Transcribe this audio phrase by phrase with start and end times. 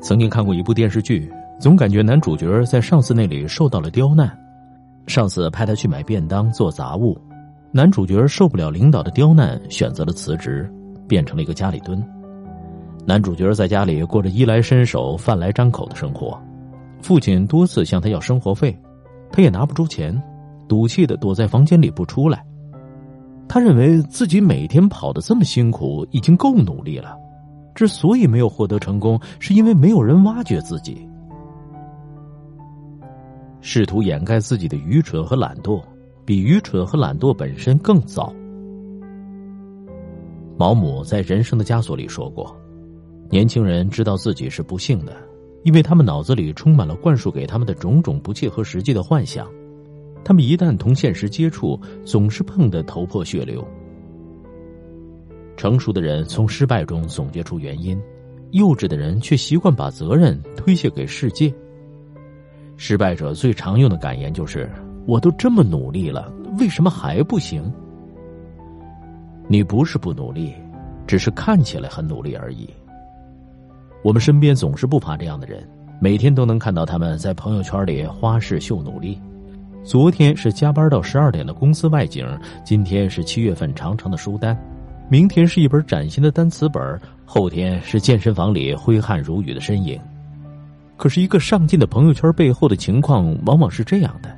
[0.00, 4.30] 曾经看过一部电视剧，总感觉男主角在上司那里受到了刁难，
[5.06, 7.18] 上司派他去买便当做杂物，
[7.72, 10.70] 男主角受不了领导的刁难，选择了辞职，
[11.08, 12.02] 变成了一个家里蹲。
[13.04, 16.40] 男主角在家里过着衣来伸手、饭来张口的生活，
[17.00, 18.76] 父亲多次向他要生活费，
[19.32, 20.20] 他也拿不出钱，
[20.68, 22.44] 赌气的躲在房间里不出来。
[23.48, 27.16] 他认为自己每天跑得这么辛苦，已经够努力了。
[27.76, 31.06] 之所以没有获得成功，是因为没有人挖掘自己。
[33.60, 35.82] 试图掩盖自己的愚蠢和懒惰，
[36.24, 38.32] 比愚蠢和懒惰本身更糟。
[40.56, 42.56] 毛姆在《人生的枷锁》里说过
[43.28, 45.14] ：“年轻人知道自己是不幸的，
[45.62, 49.46] 因为他们脑子里充满了灌输给他们的种种不切合实际的幻想。
[50.24, 53.62] 他们一旦同现实接触，总是碰得头破血流。”
[55.56, 58.00] 成熟的人从失败中总结出原因，
[58.50, 61.52] 幼稚的人却习惯把责任推卸给世界。
[62.76, 64.70] 失败者最常用的感言就是
[65.06, 67.72] ：“我都这么努力了，为什么还不行？”
[69.48, 70.52] 你不是不努力，
[71.06, 72.68] 只是看起来很努力而已。
[74.02, 75.66] 我们身边总是不乏这样的人，
[76.00, 79.18] 每天都能看到他们在朋友圈里花式秀努力。
[79.82, 82.26] 昨天是加班到十二点的公司外景，
[82.64, 84.54] 今天是七月份长长的书单。
[85.08, 90.00] 明天是一本崭新的单词本，后天是健身房里挥汗如雨的身影。
[90.96, 94.36] 可是，一个上进的朋友圈背后的情况往往是这样的：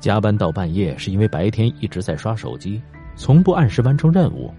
[0.00, 2.80] 加班到半夜是因为白天一直在刷手机，
[3.14, 4.50] 从不按时完成任务；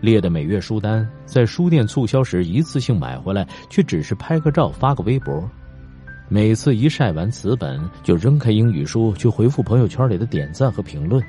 [0.00, 5.46] 列的每月书单在书店促销时一次性买回来，却只是拍个照发个微博；
[6.30, 11.22] 每次一晒完词本，就扔开英语书去回复朋友圈里的点赞和评论。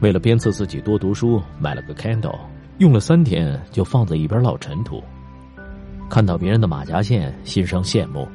[0.00, 2.38] 为了鞭策自己多读书，买了个 candle，
[2.78, 5.02] 用了三天就放在一边落尘土。
[6.08, 8.26] 看到别人的马甲线，心生羡慕；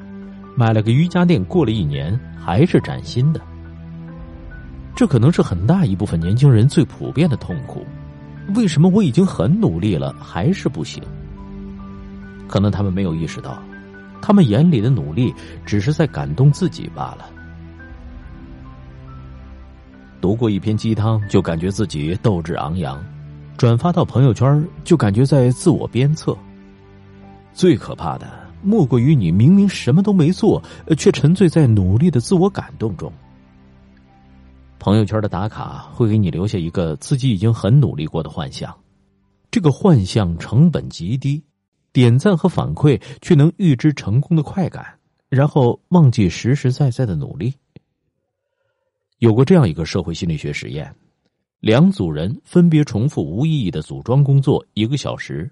[0.56, 3.41] 买了个瑜伽垫，过了一年还是崭新的。
[4.95, 7.84] 这可能是很大一部分年轻人最普遍的痛苦。
[8.53, 11.03] 为什么我已经很努力了，还是不行？
[12.47, 13.57] 可能他们没有意识到，
[14.22, 15.34] 他们眼里的努力
[15.66, 17.28] 只是在感动自己罢了。
[20.21, 22.97] 读过一篇鸡汤，就感觉自己斗志昂扬；
[23.57, 26.35] 转发到朋友圈，就感觉在自我鞭策。
[27.53, 28.27] 最可怕的，
[28.63, 30.61] 莫过于你明明什么都没做，
[30.97, 33.11] 却沉醉在努力的自我感动中。
[34.79, 38.75] 朋友圈的打卡会给你留下一个自己已经很努力过的幻象，
[39.49, 41.43] 这个幻象成本极低，
[41.93, 44.85] 点赞和反馈却能预知成功的快感，
[45.29, 47.53] 然后忘记实实在在的努力。
[49.19, 50.93] 有过这样一个社会心理学实验：
[51.61, 55.49] 两组人分别重复无意义的组装工作一个小时，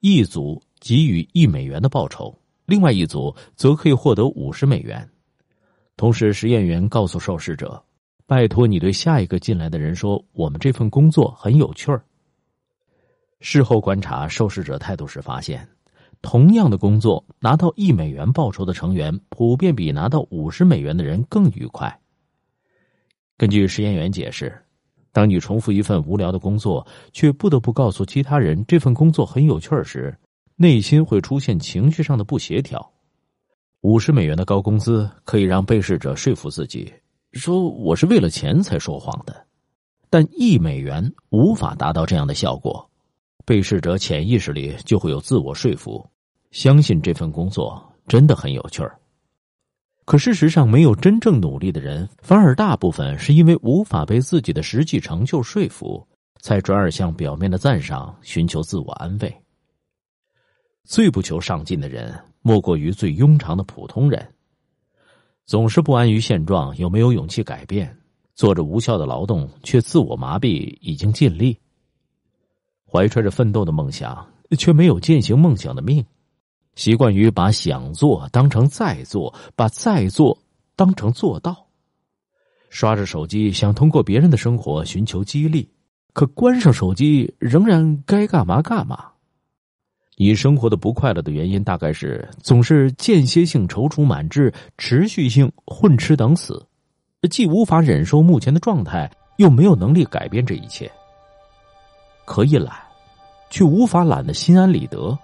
[0.00, 5.06] 一组给予一美元的报酬，另外一组则可以获得五十美元。
[5.96, 7.82] 同时，实验员告诉受试者
[8.26, 12.02] ：“拜托你对下一个进来的人说，我们这份工作很有趣儿。”
[13.40, 15.68] 事后观察受试者态度时发现，
[16.22, 22.00] 同样的工作拿到一美元报酬的成员，普遍比拿到五十美元的人更愉快。
[23.38, 24.56] 根据实验员解释，
[25.12, 30.16] 当你重复一份无聊的工作，却不得不告诉其他人这份工作很有趣时，
[30.56, 32.92] 内心会出现情绪上的不协调。
[33.82, 36.92] 五十美元的高工资可以让被试者说服自己，
[37.32, 39.46] 说我是为了钱才说谎的，
[40.08, 42.90] 但一美元无法达到这样的效果。
[43.44, 46.04] 被试者潜意识里就会有自我说服，
[46.50, 48.98] 相信这份工作真的很有趣儿。
[50.06, 56.06] 可事实上，没有真正努力的人，反而大部分是因为无法被自己的实际成就说服，
[56.40, 59.36] 才转而向表面的赞赏寻求自我安慰。
[60.84, 64.24] 最不求上进的人，莫过于最庸常的普通人，
[65.44, 67.98] 总是不安于现状，又没有勇气改变，
[68.36, 71.58] 做着无效的劳动，却自我麻痹，已经尽力，
[72.88, 74.24] 怀揣着奋斗的梦想，
[74.56, 76.06] 却没有践行梦想的命。
[76.76, 80.38] 习惯于把想做当成在做，把在做
[80.76, 81.66] 当成做到。
[82.70, 85.68] 刷着手机，想通过别人的生活寻求激励，
[86.12, 89.06] 可关上手机，仍然该干嘛干嘛。
[90.18, 96.66] 你生活的不快乐的原因，大概是总是间歇性踌躇满志，持续性混吃等死，
[97.30, 100.90] 既无法忍受目前的状态，又没有能力改变这一切。
[102.24, 102.74] 可以懒，
[103.50, 105.18] 却无法懒得心安理得。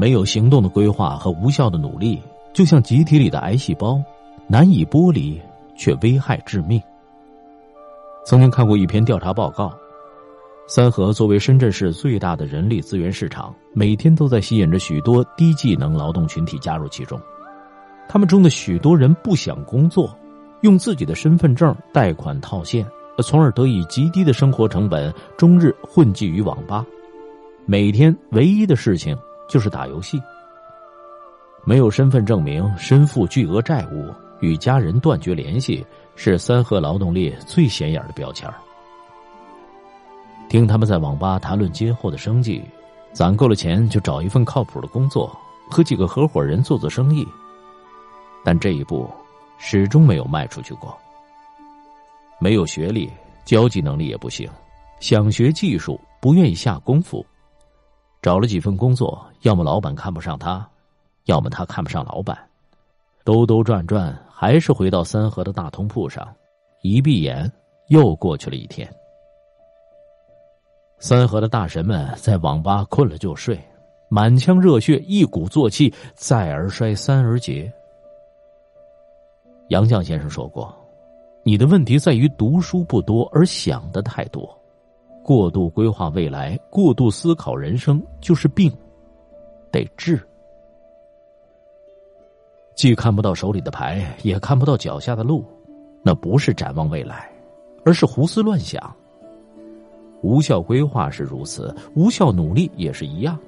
[0.00, 2.18] 没有行动的规划和无效的努力，
[2.54, 4.00] 就像集体里的癌细胞，
[4.46, 5.38] 难以剥离，
[5.76, 6.80] 却危害致命。
[8.24, 9.70] 曾经看过一篇调查报告，
[10.66, 17.20] 三河作为深圳市最大的人力资源市场，每天都在吸引着许多低技能劳动群体加入其中。
[18.08, 20.16] 他们中的许多人不想工作，
[20.62, 22.86] 用自己的身份证贷款套现，
[23.22, 26.86] 从而得以极低的生活成本，终日混迹于网吧。
[27.66, 29.14] 每天唯一的事情
[29.50, 30.22] 就是打游戏。
[31.64, 34.08] 没有身份证明，身负巨额债务，
[34.40, 38.48] 与家人断绝联系，是三和劳动力最显眼的标签。
[40.48, 42.62] 听他们在网吧谈论今后的生计，
[43.12, 45.36] 攒够了钱就找一份靠谱的工作，
[45.68, 47.26] 和几个合伙人做做生意。
[48.42, 49.10] 但这一步
[49.58, 50.96] 始终没有迈出去过。
[52.38, 53.10] 没有学历，
[53.44, 54.48] 交际能力也不行，
[54.98, 57.24] 想学技术不愿意下功夫。
[58.22, 60.68] 找了几份工作，要么老板看不上他，
[61.24, 62.38] 要么他看不上老板，
[63.24, 66.26] 兜兜转转还是回到三河的大通铺上。
[66.82, 67.50] 一闭眼，
[67.88, 68.90] 又过去了一天。
[70.98, 73.58] 三河的大神们在网吧困了就睡，
[74.10, 77.72] 满腔热血，一鼓作气，再而衰，三而竭。
[79.68, 80.74] 杨绛先生说过
[81.42, 84.59] ：“你的问题在于读书不多，而想的太多，
[85.22, 88.72] 过度规划未来，过度思考人生，就是病，
[89.70, 90.20] 得治。
[92.74, 95.44] 既看不到手里的牌，也看不到脚下的路，
[96.02, 97.30] 那不是展望未来，
[97.84, 98.80] 而是胡思乱想。”
[100.22, 103.38] 无效规划是如此，无效努力也是一样。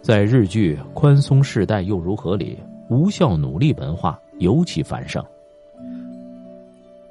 [0.00, 2.58] 在日剧《宽松世代又如何》里，
[2.88, 5.24] 无效努力文化尤其繁盛。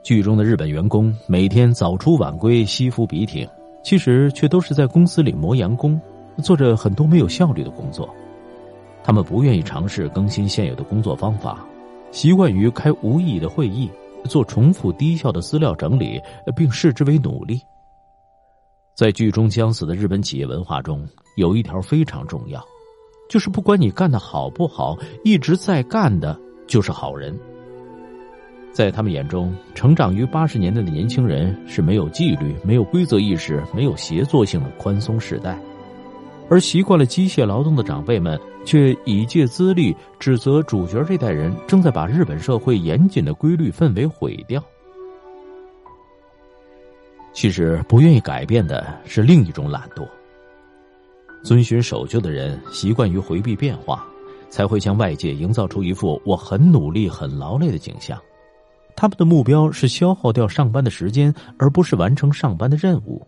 [0.03, 3.47] 剧中的日本员工每天早出晚归，西服笔挺，
[3.81, 5.99] 其实却都是在公司里磨洋工，
[6.43, 8.13] 做着很多没有效率的工作。
[9.01, 11.65] 他们不愿意尝试更新现有的工作方法，
[12.11, 13.89] 习惯于开无意义的会议，
[14.25, 16.21] 做重复低效的资料整理，
[16.53, 17.61] 并视之为努力。
[18.95, 21.07] 在剧中将死的日本企业文化中，
[21.37, 22.61] 有一条非常重要，
[23.29, 27.33] 就是不管你干的好不好，一直在干的就是好人。
[28.73, 35.57] 在他们眼中，成长于八十年代的年轻人是没有纪律、没有规则意识、没有协作性的宽松时代，
[36.49, 44.61] 而习惯了机械劳动的长辈们却以借资历指责主角这代人正在把日本社会严谨的规律氛围毁掉。
[47.31, 50.07] 其实不愿意改变的是另一种懒惰。
[51.43, 54.03] 遵循守旧的人习惯于回避变化，
[54.49, 58.19] 才会向外界营造出一副我很努力、很劳累的景象。
[58.95, 63.25] 他们的目标是消耗掉上班的时间，而不是完成上班的任务。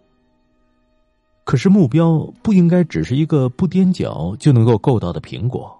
[1.43, 5.71] 可是目标不应该只是一个不踮脚就能够够到的苹果。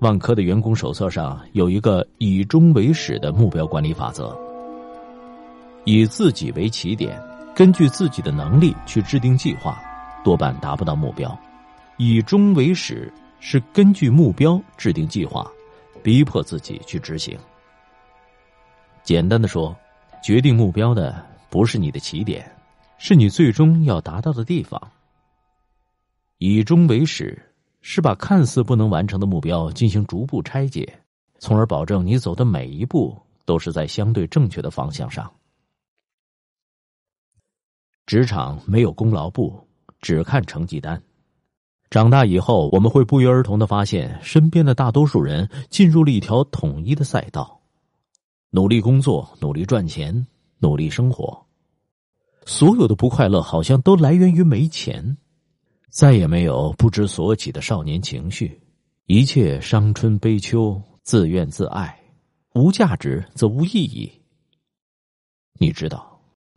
[0.00, 4.36] 万科的员工手册上有一个以终为始的目标管理法则。
[5.84, 7.20] 以自己为起点，
[7.54, 9.80] 根据自己的能力去制定计划，
[10.24, 11.30] 多半达不到目标；
[11.98, 15.46] 以终为始，是根据目标制定计划，
[16.02, 17.38] 逼迫自己去执行。
[19.02, 19.76] 简单的说，
[20.22, 22.50] 决定目标的不是你的起点，
[22.98, 24.80] 是你最终要达到的地方。
[26.38, 27.40] 以终为始，
[27.80, 31.00] 是把看似不能完成的目标进行逐步拆解，
[31.38, 35.30] 从而保证你走的每一步都是在相对正确的方向上。
[38.06, 39.54] 职场没有功劳簿，
[40.00, 41.00] 只看成绩单。
[41.90, 47.59] 长大以后，我们会不约而同的发现，身边的大多数人进入了一条统一的赛道：
[48.50, 50.26] 努力工作，努力赚钱，
[50.58, 51.46] 努力生活。
[52.44, 55.16] 所有的不快乐好像都来源于没钱，
[55.88, 58.60] 再也没有不知所起的少年情绪。
[59.06, 62.00] 一切伤春悲秋，自怨自艾，
[62.54, 64.10] 无价值则无意义。
[65.58, 66.08] 你知道。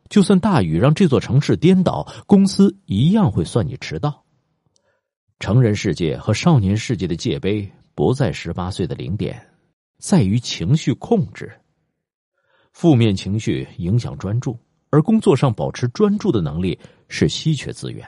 [0.10, 4.24] 就算大雨让这座城市颠倒，公司一样会算你迟到。
[5.40, 9.44] 成人世界和少年世界的界碑不在十八岁的零点，
[9.98, 11.52] 在于情绪控制。
[12.74, 14.58] 负面情绪影响专注，
[14.89, 16.77] 而工作上保持专注的能力
[17.08, 18.06] 是稀缺资源。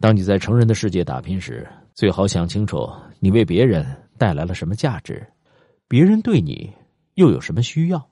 [0.00, 2.88] 当你在成人的世界打拼时，最好想清楚
[3.20, 3.86] 你为别人
[4.18, 5.26] 带来了什么价值，
[5.86, 6.72] 别人对你
[7.14, 8.08] 又有什么需要。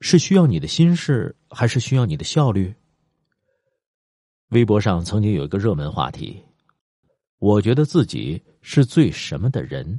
[0.00, 2.74] 是需要你的心事，还是需要你的效率？
[4.50, 6.40] 微博上曾经有一个热门话题
[7.40, 9.98] ：“我觉得自己是最什么的人？”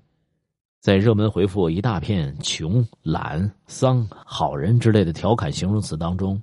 [0.88, 6.42] 在热门回复一大片“穷”“懒”“丧”“好人”之类的调侃形容词当中，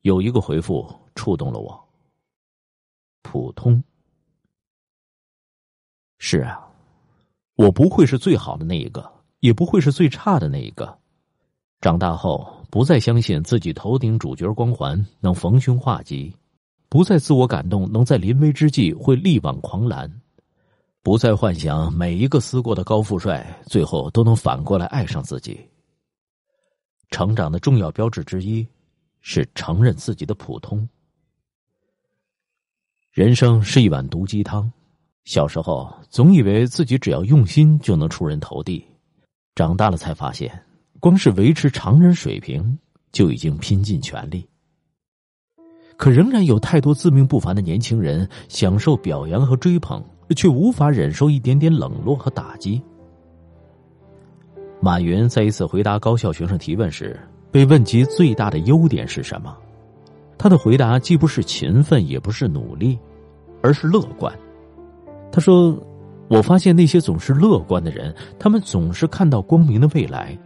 [0.00, 1.88] 有一个回复触动了我
[3.22, 3.80] ：“普通。”
[6.18, 6.58] 是啊，
[7.54, 9.08] 我不会是最好的那一个，
[9.38, 10.98] 也不会是最差的那一个。
[11.80, 12.52] 长大后。
[12.70, 16.34] 不再相信自己头顶主角光环能逢凶化吉，
[16.88, 20.20] 不再自我感动能在临危之际会力挽狂澜，
[21.08, 25.58] 不再幻想每一个思过的高富帅最后都能反过来爱上自己。
[27.08, 28.68] 成长的重要标志之一，
[29.22, 30.86] 是承认自己的普通。
[33.10, 34.70] 人生是一碗毒鸡汤，
[35.24, 38.84] 小时候总以为自己只要用心就能出人头地，
[39.54, 40.62] 长大了才发现。
[41.00, 42.78] 光是维持常人水平
[43.12, 44.46] 就已经拼尽全力，
[45.96, 50.04] 可仍然有太多自命不凡的年轻人享受表扬和追捧，
[50.34, 52.80] 却无法忍受一点点冷落和打击。
[54.80, 57.18] 马云在一次回答高校学生提问时，
[57.50, 59.56] 被问及最大的优点是什么，
[60.36, 62.98] 他的回答既不是勤奋，也不是努力，
[63.62, 64.32] 而是乐观。
[65.32, 65.76] 他说
[66.28, 70.38] ：“我发现那些总是乐观的人，他们总是看到光明的未来。”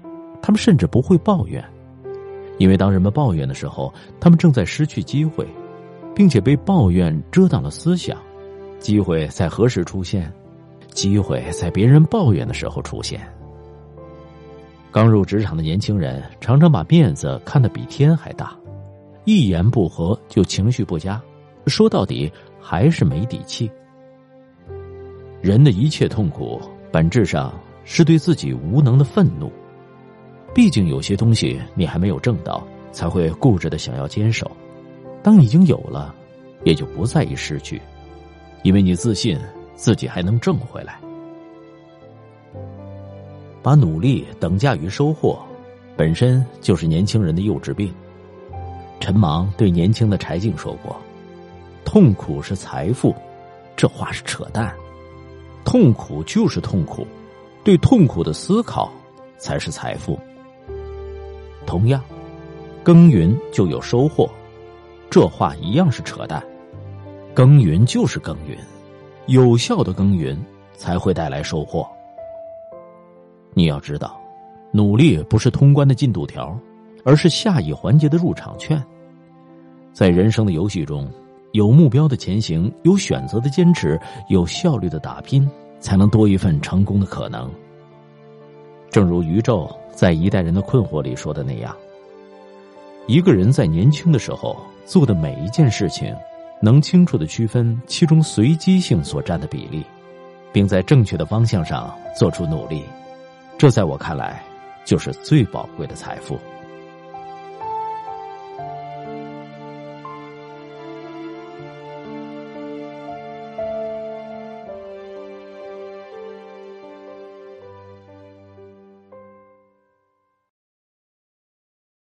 [0.43, 1.65] 他们甚至不会抱怨，
[2.59, 5.47] 因为当人们抱怨的时候，他们正在失去机会，
[6.17, 8.19] 并且被抱怨遮挡了思想。
[8.83, 10.31] 机会在何时出现？
[10.93, 13.21] 机会在别人抱怨的时候出现。
[14.91, 18.55] 刚入职场的年轻人常常把面子看得比天还大，
[19.25, 21.23] 一言不合就情绪不佳，
[21.69, 23.71] 说到底还是没底气。
[25.41, 26.61] 人的一切痛苦，
[26.91, 29.51] 本质上是对自己无能的愤怒。
[30.53, 34.47] 毕竟有些东西你还没有挣到，才会固执的想要坚守；
[35.23, 36.15] 当已经有了，
[36.65, 37.81] 也就不在意失去，
[38.62, 39.38] 因为你自信
[39.75, 40.99] 自己还能挣回来。
[43.62, 45.38] 把努力等价于收获，
[45.97, 47.92] 本身就是年轻人的幼稚病。
[48.99, 50.97] 陈芒对年轻的柴静说过
[51.85, 53.14] ：“痛苦是财富。”
[53.75, 54.73] 这话是扯淡，
[55.64, 57.07] 痛苦就是痛苦，
[57.64, 58.92] 对痛苦的思考
[59.38, 60.16] 才是财富。
[61.66, 62.00] 同样，
[62.85, 64.31] 耕耘就有收获，
[65.11, 66.40] 这话一样是扯淡。
[67.35, 68.59] 耕耘就是耕耘，
[69.27, 70.37] 有效的耕耘
[70.75, 71.87] 才会带来收获。
[73.55, 74.21] 你要知道，
[74.71, 76.55] 努力不是通关的进度条，
[77.05, 78.83] 而是下一环节的入场券。
[79.93, 81.11] 在人生的游戏中，
[81.53, 83.99] 有目标的前行，有选择的坚持，
[84.29, 85.49] 有效率的打拼，
[85.81, 87.51] 才能多一份成功的可能。
[88.91, 89.71] 正如宇宙。
[89.95, 91.77] 在一代人的困惑里说的那样，
[93.07, 96.17] 一个人在年轻的时候做的每一件事情，
[96.64, 99.85] 能清楚的区分其中随机性所占的比例，
[100.52, 102.85] 并在正确的方向上做出努力，
[103.59, 104.40] 这在我看来
[104.85, 106.38] 就是最宝贵的财富。